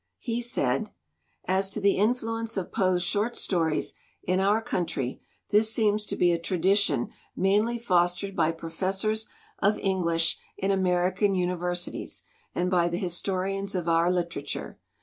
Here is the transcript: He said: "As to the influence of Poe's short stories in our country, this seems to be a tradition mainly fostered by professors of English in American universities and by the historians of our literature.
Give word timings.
He 0.17 0.41
said: 0.41 0.89
"As 1.47 1.69
to 1.69 1.79
the 1.79 1.97
influence 1.97 2.57
of 2.57 2.71
Poe's 2.71 3.03
short 3.03 3.35
stories 3.35 3.93
in 4.23 4.39
our 4.39 4.59
country, 4.59 5.21
this 5.51 5.71
seems 5.71 6.07
to 6.07 6.15
be 6.15 6.31
a 6.31 6.39
tradition 6.39 7.09
mainly 7.35 7.77
fostered 7.77 8.35
by 8.35 8.51
professors 8.53 9.27
of 9.59 9.77
English 9.77 10.39
in 10.57 10.71
American 10.71 11.35
universities 11.35 12.23
and 12.55 12.71
by 12.71 12.89
the 12.89 12.97
historians 12.97 13.75
of 13.75 13.87
our 13.87 14.11
literature. 14.11 14.79